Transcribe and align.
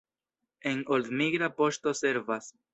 En 0.71 0.81
Old 0.95 1.13
migra 1.21 1.53
poŝto 1.61 1.97
servas. 2.03 2.53